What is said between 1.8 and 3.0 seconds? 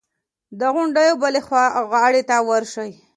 غاړې ته ورشي.